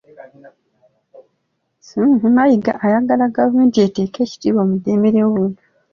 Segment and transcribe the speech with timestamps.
[2.35, 5.59] Mayiga ayagala gavumenti eteeke ekitiibwa mu ddembe ly'obuntu.